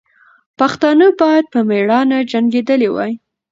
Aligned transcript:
پښتانه 0.59 1.07
باید 1.21 1.45
په 1.53 1.59
میړانه 1.69 2.17
جنګېدلي 2.31 2.89
وای. 2.91 3.13